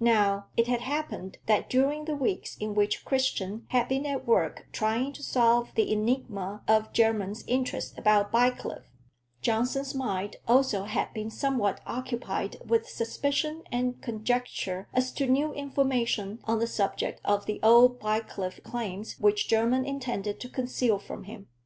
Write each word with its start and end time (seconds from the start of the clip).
Now 0.00 0.48
it 0.54 0.66
had 0.68 0.82
happened 0.82 1.38
that 1.46 1.70
during 1.70 2.04
the 2.04 2.14
weeks 2.14 2.58
in 2.58 2.74
which 2.74 3.06
Christian 3.06 3.64
had 3.70 3.88
been 3.88 4.04
at 4.04 4.26
work 4.26 4.66
trying 4.70 5.14
to 5.14 5.22
solve 5.22 5.70
the 5.76 5.90
enigma 5.90 6.62
of 6.68 6.92
Jermyn's 6.92 7.42
interest 7.46 7.96
about 7.96 8.30
Bycliffe, 8.30 8.84
Johnson's 9.40 9.94
mind 9.94 10.36
also 10.46 10.84
had 10.84 11.10
been 11.14 11.30
somewhat 11.30 11.80
occupied 11.86 12.58
with 12.68 12.86
suspicion 12.86 13.62
and 13.72 14.02
conjecture 14.02 14.88
as 14.92 15.10
to 15.12 15.26
new 15.26 15.54
information 15.54 16.38
on 16.44 16.58
the 16.58 16.66
subject 16.66 17.22
of 17.24 17.46
the 17.46 17.58
old 17.62 17.98
Bycliffe 17.98 18.62
claims 18.62 19.18
which 19.18 19.48
Jermyn 19.48 19.86
intended 19.86 20.38
to 20.40 20.50
conceal 20.50 20.98
from 20.98 21.24
him. 21.24 21.48